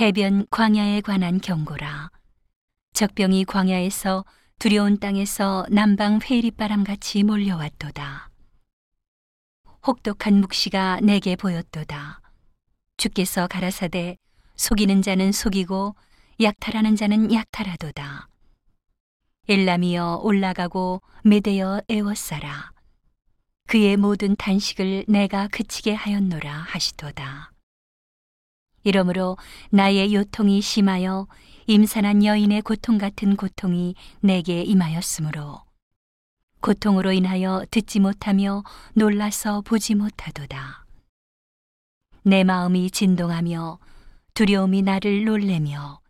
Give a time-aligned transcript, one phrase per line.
[0.00, 2.10] 해변 광야에 관한 경고라.
[2.94, 4.24] 적병이 광야에서
[4.58, 8.30] 두려운 땅에서 남방 회리바람 같이 몰려왔도다.
[9.86, 12.22] 혹독한 묵시가 내게 보였도다.
[12.96, 14.16] 주께서 가라사대
[14.56, 15.94] 속이는 자는 속이고
[16.40, 18.26] 약탈하는 자는 약탈하도다.
[19.50, 22.72] 엘람이여 올라가고 메대여 애워싸라.
[23.68, 27.52] 그의 모든 단식을 내가 그치게 하였노라 하시도다.
[28.90, 29.36] 이러므로
[29.70, 31.28] 나의 요통이 심하여
[31.68, 35.60] 임산한 여인의 고통 같은 고통이 내게 임하였으므로
[36.60, 38.64] 고통으로 인하여 듣지 못하며
[38.94, 40.84] 놀라서 보지 못하도다.
[42.24, 43.78] 내 마음이 진동하며
[44.34, 46.00] 두려움이 나를 놀래며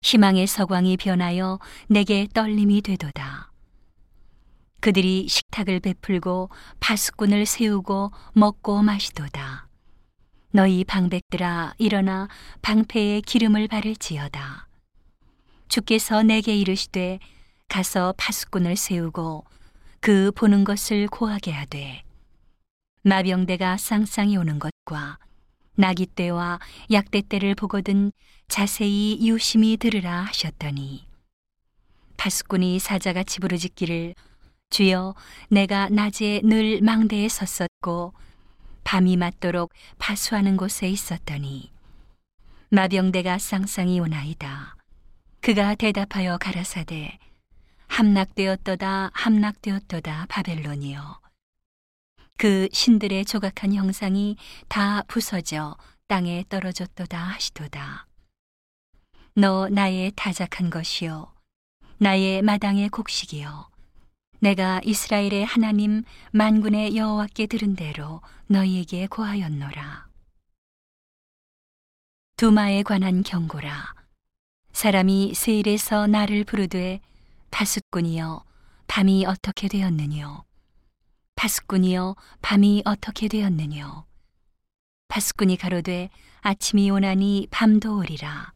[0.00, 3.52] 희망의 서광이 변하여 내게 떨림이 되도다.
[4.80, 6.48] 그들이 식탁을 베풀고
[6.80, 9.68] 파수꾼을 세우고 먹고 마시도다.
[10.54, 12.28] 너희 방백들아 일어나
[12.62, 14.68] 방패에 기름을 바를지어다.
[15.66, 17.18] 주께서 내게 이르시되
[17.66, 19.44] 가서 파수꾼을 세우고
[19.98, 22.04] 그 보는 것을 고하게 하되
[23.02, 25.18] 마병대가 쌍쌍이 오는 것과
[25.74, 26.60] 나기 때와
[26.92, 28.12] 약대 때를 보거든
[28.46, 31.04] 자세히 유심히 들으라 하셨더니
[32.16, 34.14] 파수꾼이 사자같이 부르짖기를
[34.70, 35.16] 주여
[35.48, 38.12] 내가 낮에 늘 망대에 섰었고
[38.84, 41.72] 밤이 맞도록 파수하는 곳에 있었더니
[42.70, 44.76] 마병대가 쌍쌍이 오나이다.
[45.40, 47.18] 그가 대답하여 가라사대
[47.88, 51.20] 함락되었도다 함락되었도다 바벨론이여.
[52.36, 54.36] 그 신들의 조각한 형상이
[54.68, 55.76] 다 부서져
[56.08, 58.06] 땅에 떨어졌도다 하시도다.
[59.36, 61.32] 너 나의 타작한 것이요.
[61.98, 63.73] 나의 마당의 곡식이요
[64.44, 70.06] 내가 이스라엘의 하나님 만군의 여호와께 들은 대로 너희에게 고하였노라.
[72.36, 73.94] 두마에 관한 경고라.
[74.70, 77.00] 사람이 세일에서 나를 부르되
[77.52, 78.44] 파수꾼이여
[78.86, 80.44] 밤이 어떻게 되었느뇨?
[81.36, 84.04] 파수꾼이여 밤이 어떻게 되었느뇨?
[85.08, 86.10] 파수꾼이 가로되
[86.42, 88.52] 아침이 오나니 밤도 오리라.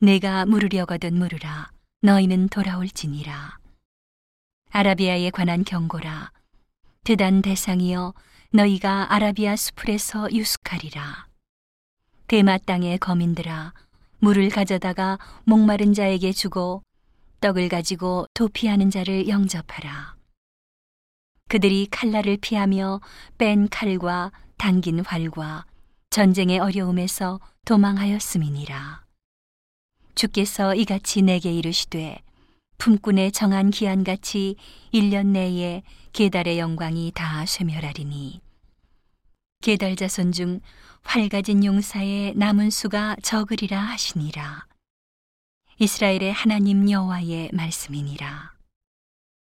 [0.00, 1.70] 내가 물으려거든 물으라.
[2.02, 3.65] 너희는 돌아올지니라
[4.76, 6.32] 아라비아에 관한 경고라
[7.02, 8.12] 드단 대상이여
[8.50, 11.28] 너희가 아라비아 수풀에서 유숙하리라
[12.26, 13.72] 대마 땅의 거민들아
[14.18, 16.82] 물을 가져다가 목마른 자에게 주고
[17.40, 20.14] 떡을 가지고 도피하는 자를 영접하라.
[21.48, 23.00] 그들이 칼날을 피하며
[23.38, 25.64] 뺀 칼과 당긴 활과
[26.10, 29.04] 전쟁의 어려움에서 도망하였음이니라.
[30.14, 32.20] 주께서 이같이 내게 이르시되
[32.78, 34.56] 품꾼의 정한 기한같이
[34.92, 35.82] 1년 내에
[36.12, 38.40] 계달의 영광이 다 쇠멸하리니
[39.62, 40.60] 계달 자손 중
[41.02, 44.66] 활가진 용사의 남은 수가 적으리라 하시니라.
[45.78, 48.55] 이스라엘의 하나님 여호와의 말씀이니라.